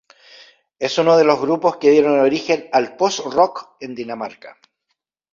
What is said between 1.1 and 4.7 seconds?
de los grupos que dieron origen al post-rock en Dinamarca.